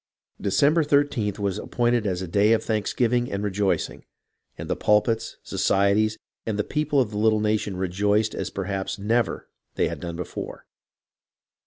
[0.41, 4.03] December 13th was appointed as a day of thanksgiving and rejoicing,
[4.57, 9.47] and the pulpits, societies, and the people of the little nation rejoiced as perhaps never
[9.75, 10.65] they had done before.